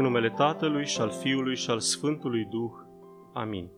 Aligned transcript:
În 0.00 0.06
numele 0.06 0.30
Tatălui 0.30 0.86
și 0.86 1.00
al 1.00 1.10
Fiului 1.10 1.56
și 1.56 1.70
al 1.70 1.80
Sfântului 1.80 2.44
Duh. 2.44 2.70
Amin. 3.34 3.70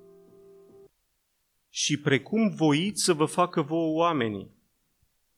Și 1.71 2.01
precum 2.01 2.49
voiți 2.49 3.03
să 3.03 3.13
vă 3.13 3.25
facă 3.25 3.63
vouă 3.63 3.97
oamenii, 3.97 4.51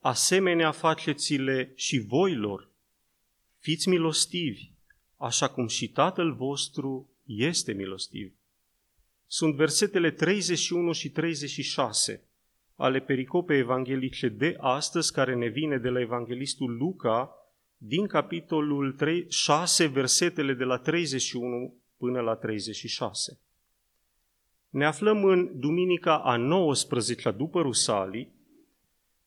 asemenea 0.00 0.70
faceți-le 0.70 1.72
și 1.74 1.98
voilor. 1.98 2.70
Fiți 3.58 3.88
milostivi, 3.88 4.70
așa 5.16 5.48
cum 5.48 5.66
și 5.66 5.88
Tatăl 5.88 6.34
vostru 6.34 7.10
este 7.24 7.72
milostiv. 7.72 8.34
Sunt 9.26 9.54
versetele 9.54 10.10
31 10.10 10.92
și 10.92 11.10
36 11.10 12.28
ale 12.76 13.00
pericopei 13.00 13.58
evanghelice 13.58 14.28
de 14.28 14.56
astăzi, 14.60 15.12
care 15.12 15.34
ne 15.34 15.46
vine 15.46 15.78
de 15.78 15.88
la 15.88 16.00
evanghelistul 16.00 16.76
Luca, 16.76 17.43
din 17.86 18.06
capitolul 18.06 18.92
3, 18.92 19.26
6, 19.28 19.86
versetele 19.86 20.54
de 20.54 20.64
la 20.64 20.78
31 20.78 21.74
până 21.96 22.20
la 22.20 22.34
36. 22.34 23.38
Ne 24.68 24.84
aflăm 24.84 25.24
în 25.24 25.50
duminica 25.54 26.18
a 26.18 26.36
19-a 26.38 27.30
după 27.30 27.60
Rusalii 27.60 28.32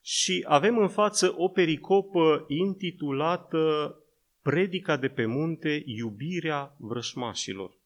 și 0.02 0.46
avem 0.48 0.78
în 0.78 0.88
față 0.88 1.34
o 1.38 1.48
pericopă 1.48 2.46
intitulată 2.48 3.96
Predica 4.42 4.98
de 4.98 5.08
pe 5.08 5.26
munte, 5.26 5.84
iubirea 5.86 6.76
vrășmașilor. 6.78 7.78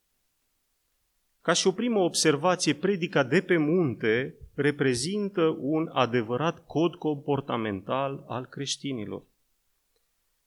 Ca 1.42 1.54
și 1.54 1.68
o 1.68 1.72
primă 1.72 2.00
observație, 2.00 2.74
predica 2.74 3.24
de 3.24 3.42
pe 3.42 3.58
munte 3.58 4.36
reprezintă 4.54 5.58
un 5.60 5.90
adevărat 5.94 6.66
cod 6.66 6.96
comportamental 6.96 8.24
al 8.28 8.46
creștinilor 8.46 9.30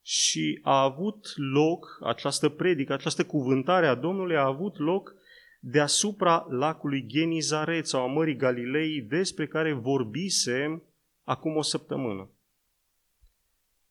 și 0.07 0.59
a 0.63 0.83
avut 0.83 1.33
loc, 1.37 1.99
această 2.03 2.49
predică, 2.49 2.93
această 2.93 3.25
cuvântare 3.25 3.87
a 3.87 3.95
Domnului 3.95 4.37
a 4.37 4.47
avut 4.47 4.79
loc 4.79 5.15
deasupra 5.61 6.47
lacului 6.49 7.07
Genizaret 7.07 7.87
sau 7.87 8.03
a 8.03 8.13
Mării 8.13 8.37
Galilei 8.37 9.01
despre 9.01 9.47
care 9.47 9.73
vorbisem 9.73 10.83
acum 11.23 11.57
o 11.57 11.63
săptămână. 11.63 12.31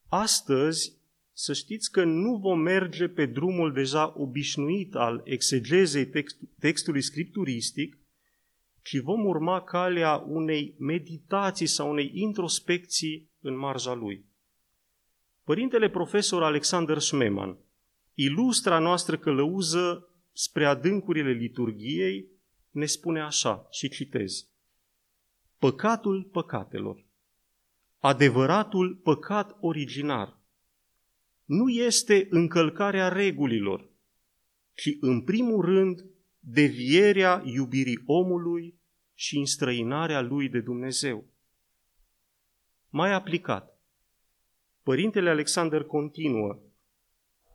Astăzi, 0.10 0.98
să 1.32 1.54
știți 1.54 1.92
că 1.92 2.04
nu 2.04 2.36
vom 2.36 2.60
merge 2.60 3.08
pe 3.08 3.26
drumul 3.26 3.74
deja 3.74 4.14
obișnuit 4.18 4.96
al 4.96 5.22
exegezei 5.26 6.06
text, 6.06 6.38
textului 6.60 7.02
scripturistic, 7.02 7.98
ci 8.82 9.00
vom 9.00 9.26
urma 9.26 9.62
calea 9.62 10.16
unei 10.16 10.76
meditații 10.80 11.68
sau 11.68 11.90
unei 11.90 12.12
introspecții 12.14 13.30
în 13.42 13.58
marja 13.58 13.94
lui. 13.94 14.32
Părintele 15.44 15.90
profesor 15.90 16.44
Alexander 16.44 17.00
Schmemann, 17.00 17.58
ilustra 18.14 18.80
noastră 18.80 19.18
călăuză 19.18 20.10
spre 20.32 20.66
adâncurile 20.66 21.32
liturgiei, 21.32 22.28
ne 22.70 22.86
spune 22.86 23.22
așa, 23.22 23.68
și 23.72 23.90
citez, 23.90 24.48
Păcatul 25.60 26.24
păcatelor, 26.24 27.06
adevăratul 28.00 28.96
păcat 28.96 29.58
originar, 29.60 30.40
nu 31.46 31.70
este 31.70 32.28
încălcarea 32.30 33.08
regulilor, 33.08 33.90
ci 34.74 34.98
în 35.00 35.22
primul 35.22 35.66
rând 35.66 36.06
devierea 36.40 37.42
iubirii 37.46 38.02
omului 38.06 38.80
și 39.14 39.38
înstrăinarea 39.38 40.22
lui 40.22 40.50
de 40.50 40.60
Dumnezeu. 40.60 41.26
Mai 42.90 43.12
aplicat, 43.12 43.73
Părintele 44.84 45.30
Alexander 45.30 45.84
continuă, 45.84 46.60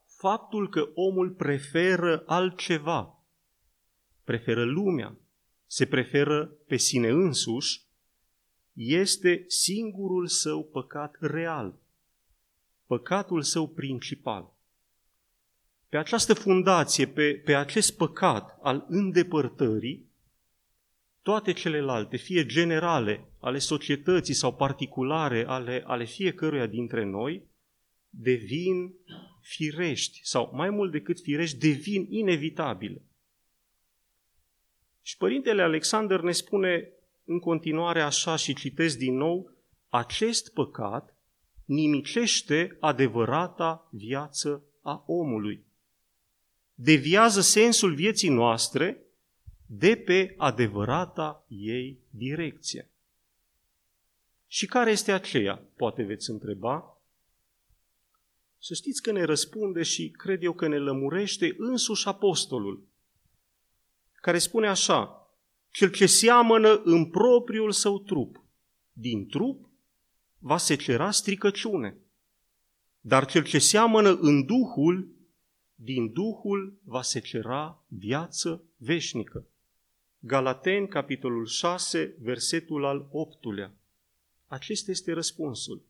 faptul 0.06 0.68
că 0.68 0.88
omul 0.94 1.30
preferă 1.30 2.22
altceva, 2.26 3.24
preferă 4.24 4.64
lumea, 4.64 5.18
se 5.66 5.86
preferă 5.86 6.46
pe 6.66 6.76
sine 6.76 7.08
însuși, 7.08 7.86
este 8.72 9.44
singurul 9.46 10.26
său 10.26 10.64
păcat 10.64 11.16
real, 11.20 11.78
păcatul 12.86 13.42
său 13.42 13.68
principal. 13.68 14.56
Pe 15.88 15.96
această 15.96 16.34
fundație, 16.34 17.06
pe, 17.06 17.34
pe 17.44 17.54
acest 17.54 17.96
păcat 17.96 18.58
al 18.62 18.86
îndepărtării, 18.88 20.07
toate 21.28 21.52
celelalte, 21.52 22.16
fie 22.16 22.46
generale, 22.46 23.28
ale 23.40 23.58
societății 23.58 24.34
sau 24.34 24.54
particulare 24.54 25.44
ale, 25.46 25.82
ale 25.86 26.04
fiecăruia 26.04 26.66
dintre 26.66 27.04
noi, 27.04 27.48
devin 28.08 28.94
firești 29.40 30.20
sau 30.22 30.50
mai 30.54 30.70
mult 30.70 30.92
decât 30.92 31.20
firești, 31.20 31.58
devin 31.58 32.06
inevitabile. 32.10 33.02
Și 35.02 35.16
Părintele 35.16 35.62
Alexander 35.62 36.20
ne 36.20 36.32
spune 36.32 36.92
în 37.24 37.38
continuare 37.38 38.00
așa 38.00 38.36
și 38.36 38.54
citesc 38.54 38.98
din 38.98 39.16
nou, 39.16 39.50
acest 39.88 40.52
păcat 40.52 41.16
nimicește 41.64 42.76
adevărata 42.80 43.88
viață 43.92 44.64
a 44.82 45.04
omului. 45.06 45.64
Deviază 46.74 47.40
sensul 47.40 47.94
vieții 47.94 48.30
noastre 48.30 49.02
de 49.70 49.96
pe 49.96 50.34
adevărata 50.36 51.44
ei 51.48 51.98
direcție. 52.10 52.90
Și 54.46 54.66
care 54.66 54.90
este 54.90 55.12
aceea, 55.12 55.62
poate 55.76 56.02
veți 56.02 56.30
întreba? 56.30 56.98
Să 58.58 58.74
știți 58.74 59.02
că 59.02 59.12
ne 59.12 59.22
răspunde 59.22 59.82
și 59.82 60.10
cred 60.10 60.42
eu 60.42 60.52
că 60.52 60.68
ne 60.68 60.78
lămurește 60.78 61.54
însuși 61.58 62.08
apostolul, 62.08 62.86
care 64.20 64.38
spune 64.38 64.68
așa, 64.68 65.30
cel 65.70 65.90
ce 65.90 66.06
seamănă 66.06 66.80
în 66.84 67.10
propriul 67.10 67.72
său 67.72 67.98
trup, 67.98 68.42
din 68.92 69.28
trup 69.28 69.68
va 70.38 70.56
secera 70.56 71.10
stricăciune, 71.10 71.96
dar 73.00 73.26
cel 73.26 73.44
ce 73.44 73.58
seamănă 73.58 74.18
în 74.20 74.44
Duhul, 74.44 75.08
din 75.74 76.12
Duhul 76.12 76.78
va 76.84 77.02
secera 77.02 77.82
viață 77.86 78.62
veșnică. 78.76 79.46
Galateni, 80.20 80.88
capitolul 80.88 81.46
6, 81.46 82.14
versetul 82.20 82.84
al 82.84 83.08
8-lea. 83.08 83.70
Acesta 84.46 84.90
este 84.90 85.12
răspunsul. 85.12 85.82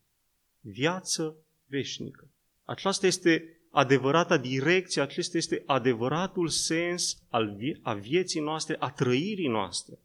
Viață 0.61 1.37
veșnică. 1.67 2.29
Aceasta 2.65 3.07
este 3.07 3.59
adevărata 3.71 4.37
direcție, 4.37 5.03
acesta 5.03 5.37
este 5.37 5.63
adevăratul 5.67 6.49
sens 6.49 7.23
al 7.29 7.55
vie- 7.57 7.79
a 7.83 7.95
vieții 7.95 8.41
noastre, 8.41 8.77
a 8.79 8.91
trăirii 8.91 9.49
noastre. 9.49 9.99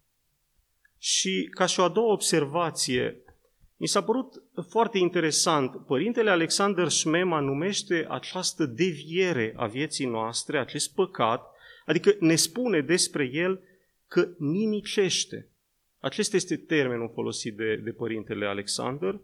Și 0.97 1.47
ca 1.51 1.66
și 1.66 1.79
o 1.79 1.84
a 1.84 1.90
doua 1.90 2.11
observație, 2.11 3.17
mi 3.78 3.88
s-a 3.88 4.03
părut 4.03 4.44
foarte 4.69 4.97
interesant. 4.97 5.85
Părintele 5.85 6.29
Alexander 6.29 6.90
Schmema 6.90 7.40
numește 7.40 8.05
această 8.09 8.66
deviere 8.66 9.53
a 9.55 9.66
vieții 9.66 10.05
noastre, 10.05 10.59
acest 10.59 10.94
păcat, 10.94 11.51
adică 11.85 12.16
ne 12.19 12.35
spune 12.35 12.81
despre 12.81 13.29
el 13.34 13.61
că 14.13 14.29
nimicește. 14.38 15.47
Acesta 15.99 16.35
este 16.35 16.58
termenul 16.58 17.11
folosit 17.14 17.55
de, 17.55 17.76
de 17.76 17.91
părintele 17.91 18.46
Alexander, 18.46 19.20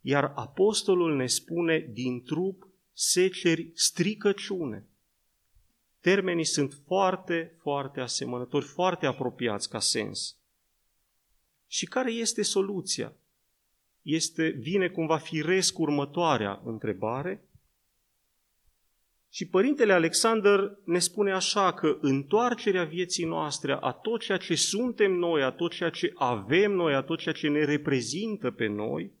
iar 0.00 0.32
apostolul 0.34 1.16
ne 1.16 1.26
spune 1.26 1.90
din 1.92 2.22
trup 2.22 2.68
seceri 2.92 3.70
stricăciune. 3.74 4.86
Termenii 6.00 6.44
sunt 6.44 6.78
foarte, 6.86 7.54
foarte 7.58 8.00
asemănători, 8.00 8.64
foarte 8.64 9.06
apropiați 9.06 9.68
ca 9.68 9.78
sens. 9.78 10.36
Și 11.66 11.86
care 11.86 12.12
este 12.12 12.42
soluția? 12.42 13.12
Este, 14.02 14.48
vine 14.48 14.88
cumva 14.88 15.16
firesc 15.16 15.78
următoarea 15.78 16.60
întrebare, 16.64 17.44
și 19.32 19.46
Părintele 19.46 19.92
Alexander 19.92 20.78
ne 20.84 20.98
spune 20.98 21.32
așa 21.32 21.72
că 21.72 21.98
întoarcerea 22.00 22.84
vieții 22.84 23.24
noastre 23.24 23.72
a 23.80 23.92
tot 23.92 24.20
ceea 24.20 24.38
ce 24.38 24.54
suntem 24.54 25.12
noi, 25.12 25.42
a 25.42 25.50
tot 25.50 25.72
ceea 25.72 25.90
ce 25.90 26.12
avem 26.14 26.72
noi, 26.72 26.94
a 26.94 27.02
tot 27.02 27.18
ceea 27.18 27.34
ce 27.34 27.48
ne 27.48 27.64
reprezintă 27.64 28.50
pe 28.50 28.66
noi, 28.66 29.12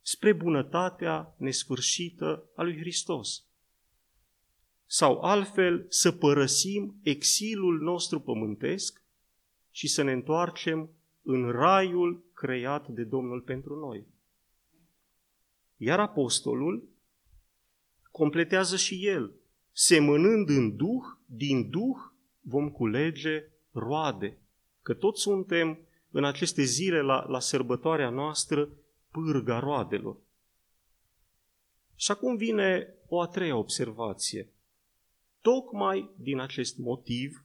spre 0.00 0.32
bunătatea 0.32 1.34
nesfârșită 1.38 2.50
a 2.56 2.62
lui 2.62 2.76
Hristos. 2.76 3.44
Sau 4.86 5.20
altfel, 5.20 5.86
să 5.88 6.12
părăsim 6.12 7.00
exilul 7.02 7.80
nostru 7.80 8.20
pământesc 8.20 9.02
și 9.70 9.88
să 9.88 10.02
ne 10.02 10.12
întoarcem 10.12 10.90
în 11.22 11.50
raiul 11.50 12.24
creat 12.34 12.88
de 12.88 13.04
Domnul 13.04 13.40
pentru 13.40 13.78
noi. 13.78 14.06
Iar 15.76 16.00
apostolul 16.00 16.88
completează 18.10 18.76
și 18.76 19.06
el 19.06 19.34
semănând 19.76 20.48
în 20.48 20.76
Duh, 20.76 21.02
din 21.26 21.70
Duh 21.70 21.96
vom 22.40 22.70
culege 22.70 23.44
roade. 23.72 24.38
Că 24.82 24.94
toți 24.94 25.20
suntem 25.20 25.78
în 26.10 26.24
aceste 26.24 26.62
zile 26.62 27.00
la, 27.00 27.26
la 27.28 27.40
sărbătoarea 27.40 28.10
noastră 28.10 28.68
pârga 29.10 29.58
roadelor. 29.58 30.16
Și 31.96 32.10
acum 32.10 32.36
vine 32.36 32.94
o 33.08 33.20
a 33.20 33.26
treia 33.26 33.56
observație. 33.56 34.48
Tocmai 35.40 36.10
din 36.16 36.40
acest 36.40 36.78
motiv 36.78 37.44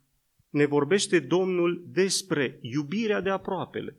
ne 0.50 0.66
vorbește 0.66 1.20
Domnul 1.20 1.86
despre 1.88 2.60
iubirea 2.62 3.22
de 3.22 3.30
aproapele. 3.30 3.96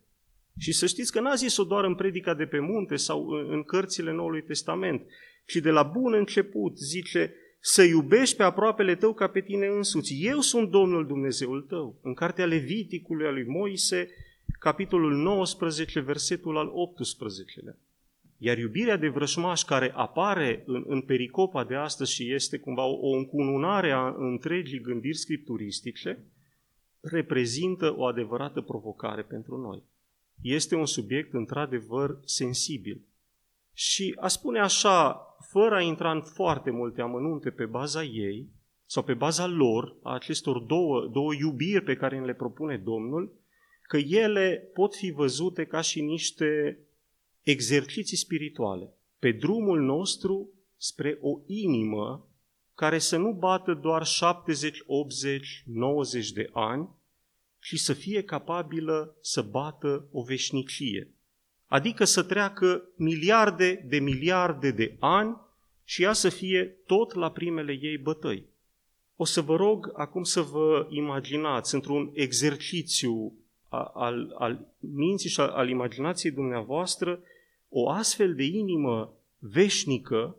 Și 0.59 0.73
să 0.73 0.87
știți 0.87 1.13
că 1.13 1.21
n-a 1.21 1.35
zis-o 1.35 1.65
doar 1.65 1.85
în 1.85 1.95
predica 1.95 2.35
de 2.35 2.47
pe 2.47 2.59
munte 2.59 2.97
sau 2.97 3.29
în 3.29 3.63
cărțile 3.63 4.13
Noului 4.13 4.43
Testament, 4.43 5.07
ci 5.47 5.55
de 5.55 5.71
la 5.71 5.83
bun 5.83 6.15
început 6.15 6.79
zice 6.79 7.35
să 7.61 7.83
iubești 7.83 8.37
pe 8.37 8.43
aproapele 8.43 8.95
tău 8.95 9.13
ca 9.13 9.27
pe 9.27 9.41
tine 9.41 9.67
însuți. 9.67 10.25
Eu 10.25 10.41
sunt 10.41 10.71
Domnul 10.71 11.07
Dumnezeul 11.07 11.63
tău. 11.63 11.99
În 12.03 12.15
cartea 12.15 12.47
Leviticului 12.47 13.27
a 13.27 13.31
lui 13.31 13.45
Moise, 13.45 14.09
capitolul 14.59 15.17
19, 15.17 16.01
versetul 16.01 16.57
al 16.57 16.71
18-lea. 16.71 17.77
Iar 18.43 18.59
iubirea 18.59 18.97
de 18.97 19.09
vrășmaș 19.09 19.63
care 19.63 19.93
apare 19.95 20.63
în, 20.67 20.85
în 20.87 21.01
pericopa 21.01 21.65
de 21.65 21.75
astăzi 21.75 22.13
și 22.13 22.33
este 22.33 22.59
cumva 22.59 22.85
o, 22.85 23.09
o 23.09 23.17
încununare 23.17 23.91
a 23.91 24.15
întregii 24.19 24.81
gândiri 24.81 25.17
scripturistice, 25.17 26.25
reprezintă 27.01 27.95
o 27.97 28.05
adevărată 28.05 28.61
provocare 28.61 29.23
pentru 29.23 29.57
noi. 29.57 29.83
Este 30.43 30.75
un 30.75 30.87
subiect 30.87 31.33
într-adevăr 31.33 32.19
sensibil. 32.25 33.01
Și 33.73 34.17
a 34.21 34.29
spune 34.29 34.59
așa, 34.59 35.25
fără 35.49 35.75
a 35.75 35.81
intra 35.81 36.11
în 36.11 36.23
foarte 36.23 36.71
multe 36.71 37.01
amănunte 37.01 37.51
pe 37.51 37.65
baza 37.65 38.03
ei, 38.03 38.49
sau 38.87 39.03
pe 39.03 39.15
baza 39.15 39.47
lor, 39.47 39.97
a 40.03 40.15
acestor 40.15 40.59
două, 40.59 41.07
două 41.13 41.35
iubiri 41.35 41.83
pe 41.83 41.97
care 41.97 42.25
le 42.25 42.35
propune 42.35 42.77
Domnul, 42.77 43.39
că 43.83 43.97
ele 43.97 44.71
pot 44.75 44.95
fi 44.95 45.11
văzute 45.11 45.65
ca 45.65 45.81
și 45.81 46.01
niște 46.01 46.79
exerciții 47.43 48.17
spirituale 48.17 48.95
pe 49.21 49.33
drumul 49.33 49.81
nostru 49.81 50.51
spre 50.77 51.19
o 51.21 51.41
inimă 51.47 52.29
care 52.75 52.99
să 52.99 53.17
nu 53.17 53.33
bată 53.33 53.75
doar 53.75 54.05
70, 54.05 54.83
80, 54.87 55.63
90 55.67 56.33
de 56.33 56.51
ani, 56.53 56.89
ci 57.59 57.79
să 57.79 57.93
fie 57.93 58.23
capabilă 58.23 59.17
să 59.21 59.43
bată 59.43 60.09
o 60.13 60.23
veșnicie. 60.23 61.15
Adică 61.71 62.05
să 62.05 62.23
treacă 62.23 62.89
miliarde 62.97 63.85
de 63.89 63.99
miliarde 63.99 64.71
de 64.71 64.97
ani 64.99 65.37
și 65.85 66.03
ea 66.03 66.13
să 66.13 66.29
fie 66.29 66.65
tot 66.87 67.15
la 67.15 67.31
primele 67.31 67.79
ei 67.81 67.99
bătăi. 67.99 68.45
O 69.17 69.25
să 69.25 69.41
vă 69.41 69.57
rog 69.57 69.93
acum 69.95 70.23
să 70.23 70.41
vă 70.41 70.87
imaginați 70.91 71.75
într-un 71.75 72.11
exercițiu 72.15 73.33
al, 73.69 74.35
al 74.39 74.67
minții 74.79 75.31
și 75.31 75.41
al, 75.41 75.49
al 75.49 75.69
imaginației 75.69 76.33
dumneavoastră 76.33 77.21
o 77.69 77.91
astfel 77.91 78.35
de 78.35 78.45
inimă 78.45 79.13
veșnică, 79.39 80.37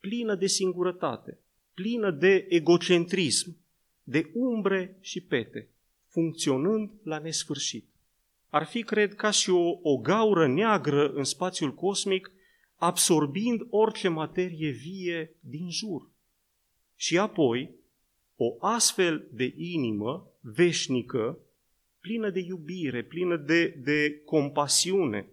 plină 0.00 0.34
de 0.34 0.46
singurătate, 0.46 1.38
plină 1.74 2.10
de 2.10 2.46
egocentrism, 2.48 3.56
de 4.02 4.30
umbre 4.34 4.96
și 5.00 5.20
pete, 5.20 5.68
funcționând 6.08 6.90
la 7.02 7.18
nesfârșit. 7.18 7.91
Ar 8.52 8.64
fi, 8.64 8.82
cred, 8.82 9.14
ca 9.14 9.30
și 9.30 9.50
o, 9.50 9.78
o 9.82 9.96
gaură 9.96 10.48
neagră 10.48 11.12
în 11.12 11.24
spațiul 11.24 11.74
cosmic, 11.74 12.30
absorbind 12.76 13.60
orice 13.70 14.08
materie 14.08 14.70
vie 14.70 15.36
din 15.40 15.70
jur. 15.70 16.10
Și 16.96 17.18
apoi, 17.18 17.74
o 18.36 18.56
astfel 18.66 19.28
de 19.30 19.54
inimă 19.56 20.30
veșnică, 20.40 21.38
plină 22.00 22.30
de 22.30 22.40
iubire, 22.40 23.02
plină 23.02 23.36
de, 23.36 23.68
de 23.68 24.22
compasiune, 24.24 25.28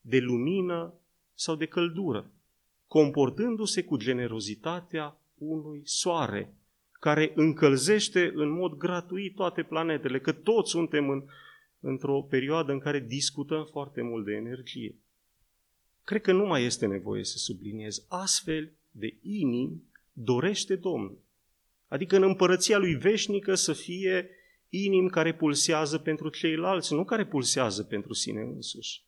de 0.00 0.18
lumină 0.18 0.94
sau 1.34 1.54
de 1.54 1.66
căldură, 1.66 2.30
comportându-se 2.86 3.84
cu 3.84 3.96
generozitatea 3.96 5.20
unui 5.34 5.80
soare 5.84 6.54
care 6.92 7.32
încălzește 7.34 8.32
în 8.34 8.50
mod 8.50 8.74
gratuit 8.74 9.34
toate 9.34 9.62
planetele, 9.62 10.20
că 10.20 10.32
toți 10.32 10.70
suntem 10.70 11.08
în, 11.08 11.24
într-o 11.80 12.22
perioadă 12.22 12.72
în 12.72 12.78
care 12.78 13.00
discutăm 13.00 13.64
foarte 13.64 14.02
mult 14.02 14.24
de 14.24 14.32
energie. 14.32 14.98
Cred 16.04 16.20
că 16.20 16.32
nu 16.32 16.46
mai 16.46 16.64
este 16.64 16.86
nevoie 16.86 17.24
să 17.24 17.38
subliniez. 17.38 18.04
Astfel 18.08 18.72
de 18.90 19.16
inimi 19.22 19.82
dorește 20.12 20.76
Domnul. 20.76 21.18
Adică 21.88 22.16
în 22.16 22.22
împărăția 22.22 22.78
lui 22.78 22.94
veșnică 22.94 23.54
să 23.54 23.72
fie 23.72 24.30
inimi 24.68 25.10
care 25.10 25.34
pulsează 25.34 25.98
pentru 25.98 26.28
ceilalți, 26.28 26.94
nu 26.94 27.04
care 27.04 27.26
pulsează 27.26 27.82
pentru 27.82 28.12
sine 28.12 28.40
însuși. 28.40 29.02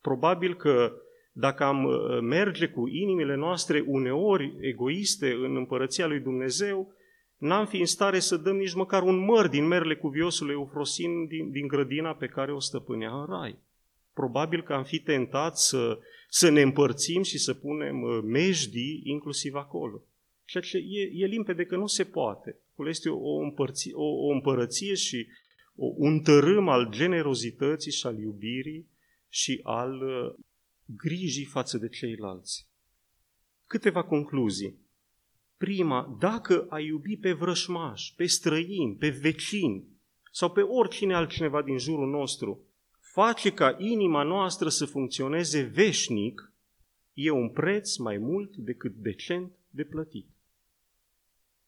Probabil 0.00 0.56
că 0.56 0.92
dacă 1.32 1.64
am 1.64 1.84
uh, 1.84 2.20
merge 2.20 2.68
cu 2.68 2.88
inimile 2.88 3.34
noastre 3.34 3.84
uneori 3.86 4.56
egoiste 4.60 5.32
în 5.32 5.56
împărăția 5.56 6.06
lui 6.06 6.20
Dumnezeu, 6.20 6.94
n-am 7.36 7.66
fi 7.66 7.78
în 7.78 7.86
stare 7.86 8.18
să 8.18 8.36
dăm 8.36 8.56
nici 8.56 8.74
măcar 8.74 9.02
un 9.02 9.24
măr 9.24 9.48
din 9.48 9.66
merele 9.66 9.96
cuviosului 9.96 10.54
Eufrosin 10.54 11.26
din, 11.26 11.50
din 11.50 11.66
grădina 11.66 12.14
pe 12.14 12.26
care 12.26 12.52
o 12.52 12.60
stăpânea 12.60 13.20
în 13.20 13.26
rai. 13.26 13.58
Probabil 14.12 14.62
că 14.62 14.72
am 14.72 14.84
fi 14.84 14.98
tentat 14.98 15.58
să, 15.58 15.98
să 16.28 16.48
ne 16.48 16.60
împărțim 16.60 17.22
și 17.22 17.38
să 17.38 17.54
punem 17.54 18.02
uh, 18.02 18.20
mejdii 18.22 19.00
inclusiv 19.04 19.54
acolo. 19.54 20.02
Ceea 20.44 20.62
ce 20.62 20.76
e, 20.76 21.10
e 21.12 21.26
limpede 21.26 21.64
că 21.64 21.76
nu 21.76 21.86
se 21.86 22.04
poate. 22.04 22.58
Acolo 22.72 22.88
este 22.88 23.08
o, 23.08 23.36
împărți, 23.36 23.92
o, 23.92 24.04
o 24.04 24.30
împărăție 24.30 24.94
și 24.94 25.26
o, 25.74 25.86
un 25.96 26.20
tărâm 26.20 26.68
al 26.68 26.90
generozității 26.90 27.92
și 27.92 28.06
al 28.06 28.18
iubirii 28.18 28.88
și 29.28 29.60
al 29.62 30.02
uh, 30.02 30.34
grijii 30.84 31.44
față 31.44 31.78
de 31.78 31.88
ceilalți. 31.88 32.68
Câteva 33.66 34.04
concluzii. 34.04 34.78
Prima, 35.56 36.16
dacă 36.20 36.66
ai 36.68 36.84
iubi 36.84 37.16
pe 37.16 37.32
vrășmaș, 37.32 38.12
pe 38.16 38.26
străin, 38.26 38.96
pe 38.96 39.08
vecin 39.08 39.84
sau 40.32 40.50
pe 40.50 40.60
oricine 40.60 41.14
altcineva 41.14 41.62
din 41.62 41.78
jurul 41.78 42.10
nostru, 42.10 42.60
face 43.00 43.52
ca 43.52 43.76
inima 43.78 44.22
noastră 44.22 44.68
să 44.68 44.84
funcționeze 44.84 45.62
veșnic, 45.62 46.52
e 47.12 47.30
un 47.30 47.50
preț 47.50 47.96
mai 47.96 48.18
mult 48.18 48.56
decât 48.56 48.94
decent 48.94 49.52
de 49.70 49.84
plătit. 49.84 50.26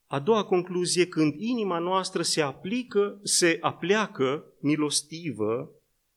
A 0.06 0.20
doua 0.20 0.44
concluzie, 0.44 1.06
când 1.06 1.34
inima 1.36 1.78
noastră 1.78 2.22
se 2.22 2.40
aplică, 2.40 3.20
se 3.22 3.58
apleacă 3.60 4.44
milostivă 4.60 5.70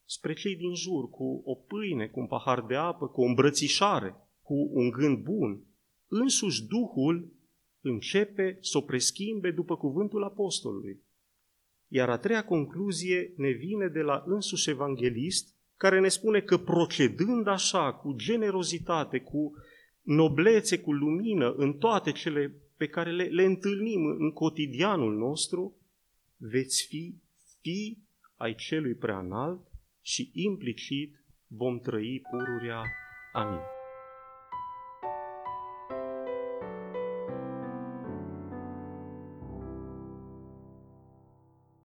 spre 0.05 0.33
cei 0.33 0.55
din 0.55 0.75
jur, 0.75 1.09
cu 1.09 1.41
o 1.45 1.55
pâine, 1.55 2.07
cu 2.07 2.19
un 2.19 2.27
pahar 2.27 2.61
de 2.61 2.75
apă, 2.75 3.07
cu 3.07 3.21
o 3.21 3.25
îmbrățișare, 3.25 4.15
cu 4.41 4.69
un 4.73 4.89
gând 4.89 5.17
bun, 5.17 5.63
însuși 6.07 6.65
Duhul 6.65 7.31
începe 7.81 8.57
să 8.61 8.77
o 8.77 8.81
preschimbe 8.81 9.51
după 9.51 9.77
cuvântul 9.77 10.23
apostolului. 10.23 11.01
Iar 11.87 12.09
a 12.09 12.17
treia 12.17 12.45
concluzie 12.45 13.33
ne 13.37 13.49
vine 13.49 13.87
de 13.87 14.01
la 14.01 14.23
însuși 14.25 14.69
evanghelist, 14.69 15.55
care 15.77 15.99
ne 15.99 16.07
spune 16.07 16.41
că 16.41 16.57
procedând 16.57 17.47
așa, 17.47 17.93
cu 17.93 18.13
generozitate, 18.13 19.19
cu 19.19 19.53
noblețe, 20.01 20.79
cu 20.79 20.93
lumină, 20.93 21.53
în 21.57 21.73
toate 21.73 22.11
cele 22.11 22.55
pe 22.77 22.87
care 22.87 23.11
le, 23.11 23.23
le 23.23 23.43
întâlnim 23.43 24.05
în 24.05 24.31
cotidianul 24.31 25.17
nostru, 25.17 25.75
veți 26.37 26.85
fi 26.87 27.15
fi 27.61 27.97
ai 28.35 28.55
celui 28.55 28.93
preanalt 28.93 29.61
și 30.01 30.31
implicit 30.33 31.23
vom 31.47 31.79
trăi 31.79 32.21
pururea. 32.29 32.83
Amin. 33.33 33.80